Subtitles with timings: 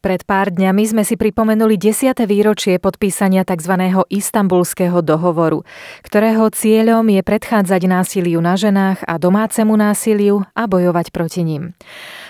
[0.00, 2.24] Pred pár dňami sme si pripomenuli 10.
[2.24, 3.92] výročie podpísania tzv.
[4.08, 5.60] istambulského dohovoru,
[6.00, 11.76] ktorého cieľom je predchádzať násiliu na ženách a domácemu násiliu a bojovať proti ním.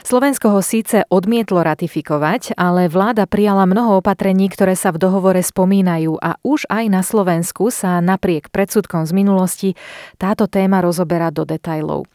[0.03, 6.19] Slovensko ho síce odmietlo ratifikovať, ale vláda prijala mnoho opatrení, ktoré sa v dohovore spomínajú
[6.19, 9.71] a už aj na Slovensku sa napriek predsudkom z minulosti
[10.19, 12.11] táto téma rozoberá do detajlov.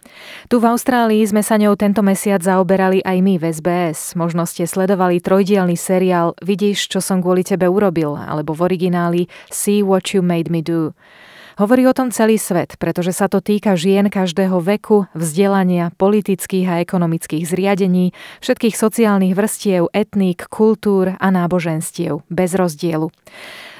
[0.52, 4.20] Tu v Austrálii sme sa ňou tento mesiac zaoberali aj my v SBS.
[4.20, 9.22] Možno ste sledovali trojdielny seriál Vidíš, čo som kvôli tebe urobil, alebo v origináli
[9.54, 10.98] See What You Made Me Do.
[11.62, 16.82] Hovorí o tom celý svet, pretože sa to týka žien každého veku, vzdelania, politických a
[16.82, 18.10] ekonomických zriadení,
[18.42, 23.14] všetkých sociálnych vrstiev, etník, kultúr a náboženstiev, bez rozdielu.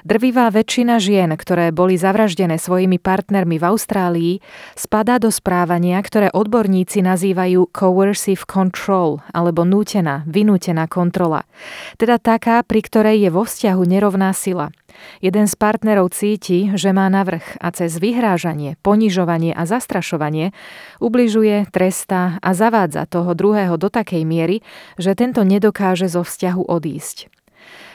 [0.06, 4.34] Drvivá väčšina žien, ktoré boli zavraždené svojimi partnermi v Austrálii,
[4.78, 11.50] spadá do správania, ktoré odborníci nazývajú coercive control alebo nútená, vynútená kontrola.
[11.98, 14.70] Teda taká, pri ktorej je vo vzťahu nerovná sila–
[15.20, 20.56] Jeden z partnerov cíti, že má navrh a cez vyhrážanie, ponižovanie a zastrašovanie
[21.04, 24.64] ubližuje, trestá a zavádza toho druhého do takej miery,
[24.96, 27.28] že tento nedokáže zo vzťahu odísť.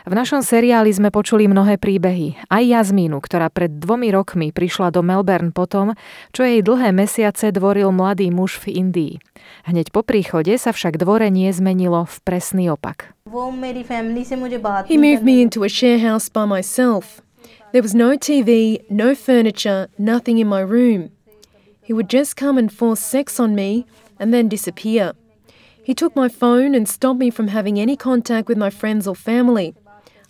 [0.08, 2.40] V našom seriáli sme počuli mnohé príbehy.
[2.48, 5.92] Aj Jazmínu, ktorá pred dvomi rokmi prišla do Melbourne potom,
[6.32, 9.14] čo jej dlhé mesiace dvoril mladý muž v Indii.
[9.68, 13.12] Hneď po príchode sa však dvorenie zmenilo v presný opak.
[14.88, 17.20] He moved me into a share house by myself.
[17.70, 21.14] There was no TV, no furniture, nothing in my room.
[21.84, 23.86] He would just come and force sex on me
[24.18, 25.12] and then disappear.
[25.90, 29.16] He took my phone and stopped me from having any contact with my friends or
[29.16, 29.74] family.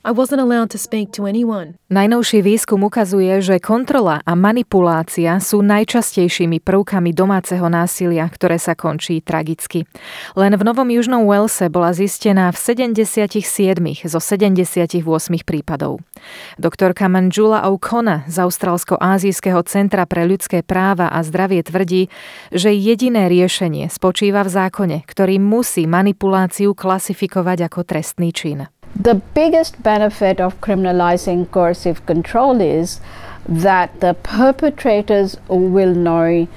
[0.01, 1.77] I wasn't allowed to speak to anyone.
[1.93, 9.21] Najnovší výskum ukazuje, že kontrola a manipulácia sú najčastejšími prvkami domáceho násilia, ktoré sa končí
[9.21, 9.84] tragicky.
[10.41, 13.44] Len v Novom Južnom Walese bola zistená v 77
[14.09, 15.05] zo 78
[15.44, 16.00] prípadov.
[16.56, 22.09] Doktorka Manjula O'Connor z Austrálsko-Ázijského centra pre ľudské práva a zdravie tvrdí,
[22.49, 28.65] že jediné riešenie spočíva v zákone, ktorý musí manipuláciu klasifikovať ako trestný čin.
[28.95, 33.01] The biggest benefit of criminalizing coercive control is
[33.49, 36.49] that the perpetrators will know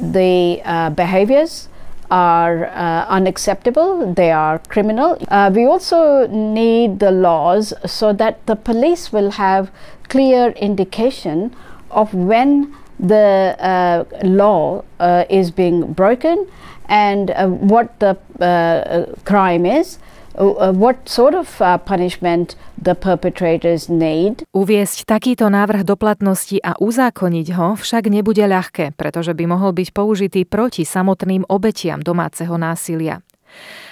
[0.00, 1.68] the uh, behaviors
[2.10, 5.18] are uh, unacceptable, they are criminal.
[5.28, 9.70] Uh, we also need the laws so that the police will have
[10.08, 11.54] clear indication
[11.90, 16.46] of when the uh, law uh, is being broken
[16.88, 18.16] and uh, what the
[19.24, 24.46] crime is Uh, what sort of uh, punishment the perpetrators need.
[24.54, 29.88] Uviesť takýto návrh do platnosti a uzákoniť ho však nebude ľahké, pretože by mohol byť
[29.90, 33.20] použitý proti samotným obetiam domáceho násilia.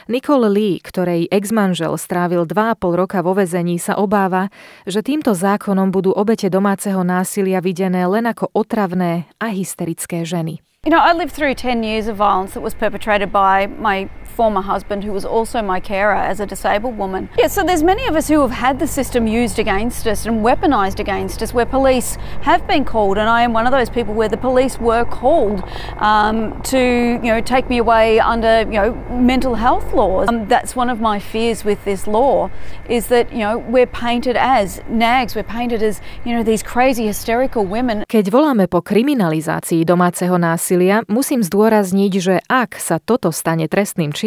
[0.06, 4.54] Nicole Lee, ktorej ex-manžel strávil 2,5 roka vo vezení, sa obáva,
[4.86, 10.62] že týmto zákonom budú obete domáceho násilia videné len ako otravné a hysterické ženy.
[10.86, 14.60] You know, I lived through 10 years of violence that was perpetrated by my former
[14.60, 17.32] husband, who was also my carer as a disabled woman.
[17.40, 20.44] Yeah, so there's many of us who have had the system used against us and
[20.44, 24.12] weaponised against us, where police have been called, and I am one of those people
[24.12, 25.64] where the police were called
[26.04, 26.82] um, to,
[27.24, 30.28] you know, take me away under, you know, mental health laws.
[30.28, 32.52] Um, that's one of my fears with this law,
[32.92, 37.08] is that, you know, we're painted as nags, we're painted as, you know, these crazy
[37.08, 38.04] hysterical women.
[38.04, 44.25] Keď voláme po kriminalizácii domáceho násilia, musím zdôrazniť, že ak sa toto stane trestným činom,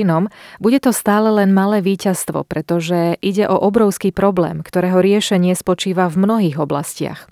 [0.60, 6.28] bude to stále len malé víťazstvo, pretože ide o obrovský problém, ktorého riešenie spočíva v
[6.28, 7.30] mnohých oblastiach.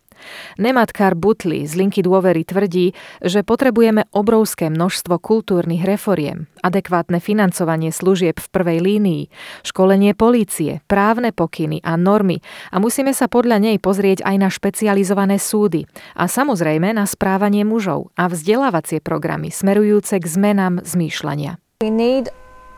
[0.57, 8.41] Nematkar Butli z Linky dôvery tvrdí, že potrebujeme obrovské množstvo kultúrnych reforiem, adekvátne financovanie služieb
[8.41, 9.23] v prvej línii,
[9.61, 12.41] školenie polície, právne pokyny a normy
[12.73, 15.85] a musíme sa podľa nej pozrieť aj na špecializované súdy
[16.17, 21.61] a samozrejme na správanie mužov a vzdelávacie programy smerujúce k zmenám zmýšľania.
[21.77, 22.33] We need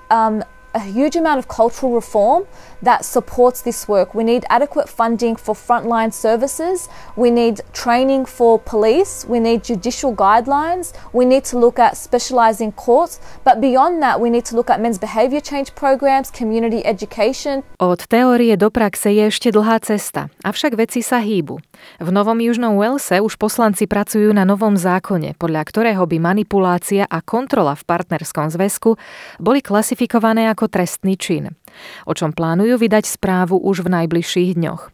[0.10, 0.44] um,
[0.74, 2.46] a huge amount of cultural reform
[2.82, 4.16] that supports this work.
[4.16, 6.88] We need adequate funding for frontline services.
[7.16, 9.26] We need training for police.
[9.28, 10.94] We need judicial guidelines.
[11.12, 13.20] We need to look at specialising courts.
[13.44, 17.64] But beyond that, we need to look at men's behaviour change programs, community education.
[17.80, 21.60] Od teórie do praxe je ešte dlhá cesta, avšak veci sa hýbu.
[22.00, 27.24] V Novom Južnom Walese už poslanci pracujú na novom zákone, podľa ktorého by manipulácia a
[27.24, 29.00] kontrola v partnerskom zväzku
[29.40, 31.58] boli klasifikované ako trestný čin,
[32.06, 34.94] o čom plánujú vydať správu už v najbližších dňoch.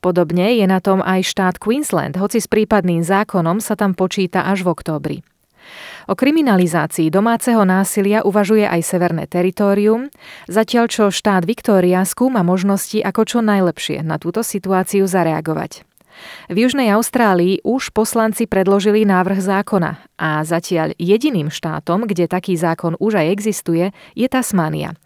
[0.00, 4.64] Podobne je na tom aj štát Queensland, hoci s prípadným zákonom sa tam počíta až
[4.64, 5.16] v októbri.
[6.08, 10.08] O kriminalizácii domáceho násilia uvažuje aj Severné teritorium,
[10.48, 15.87] zatiaľ čo štát Viktória skúma možnosti, ako čo najlepšie na túto situáciu zareagovať.
[16.48, 22.98] V Južnej Austrálii už poslanci predložili návrh zákona a zatiaľ jediným štátom, kde taký zákon
[22.98, 23.84] už aj existuje,
[24.18, 24.96] je Tasmania.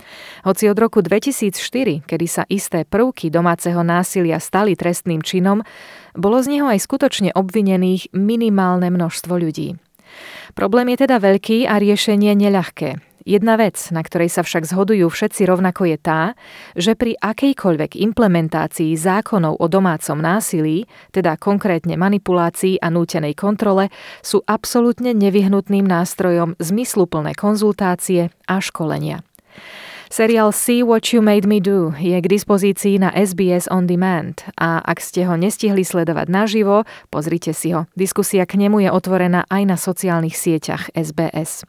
[0.46, 5.60] Hoci od roku 2004, kedy sa isté prvky domáceho násilia stali trestným činom,
[6.16, 9.76] bolo z neho aj skutočne obvinených minimálne množstvo ľudí.
[10.52, 13.11] Problém je teda veľký a riešenie neľahké.
[13.22, 16.22] Jedna vec, na ktorej sa však zhodujú všetci rovnako je tá,
[16.74, 23.94] že pri akejkoľvek implementácii zákonov o domácom násilí, teda konkrétne manipulácii a nútenej kontrole,
[24.26, 29.22] sú absolútne nevyhnutným nástrojom zmysluplné konzultácie a školenia.
[30.12, 34.84] Seriál See What You Made Me Do je k dispozícii na SBS On Demand a
[34.84, 37.88] ak ste ho nestihli sledovať naživo, pozrite si ho.
[37.96, 41.64] Diskusia k nemu je otvorená aj na sociálnych sieťach SBS.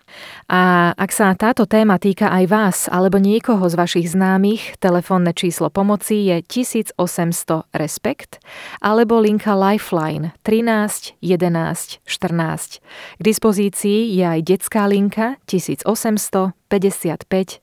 [0.52, 5.72] A ak sa táto téma týka aj vás alebo niekoho z vašich známych, telefónne číslo
[5.72, 7.00] pomoci je 1800
[7.72, 8.44] Respekt
[8.84, 12.84] alebo linka Lifeline 13 11 14.
[13.16, 15.88] K dispozícii je aj detská linka 1800
[16.68, 17.63] 55